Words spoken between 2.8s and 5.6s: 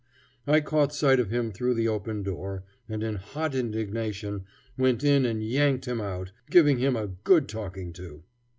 and in hot indignation went in and